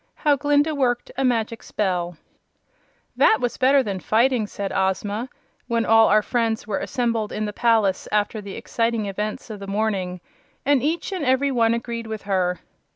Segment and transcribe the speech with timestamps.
[0.15, 2.17] How Glinda Worked a Magic Spell
[3.17, 5.29] "That was better than fighting," said Ozma,
[5.67, 9.67] when all our friends were assembled in the palace after the exciting events of the
[9.67, 10.19] morning;
[10.65, 12.61] and each and every one agreed with her.